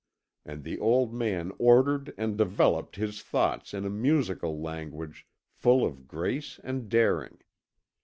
And 0.43 0.63
the 0.63 0.79
old 0.79 1.13
man 1.13 1.51
ordered 1.59 2.11
and 2.17 2.35
developed 2.35 2.95
his 2.95 3.21
thoughts 3.21 3.71
in 3.71 3.85
a 3.85 3.89
musical 3.91 4.59
language 4.59 5.27
full 5.51 5.85
of 5.85 6.07
grace 6.07 6.59
and 6.63 6.89
daring. 6.89 7.37